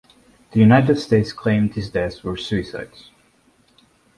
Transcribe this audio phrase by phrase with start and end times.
[0.51, 3.11] The United States claimed these deaths were suicides.